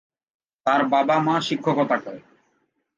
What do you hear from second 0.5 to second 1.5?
তার বাবা-মা